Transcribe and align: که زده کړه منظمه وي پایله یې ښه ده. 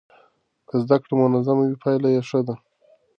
که 0.67 0.75
زده 0.83 0.97
کړه 1.03 1.15
منظمه 1.21 1.63
وي 1.65 1.77
پایله 1.83 2.09
یې 2.15 2.21
ښه 2.29 2.39
ده. 2.47 2.55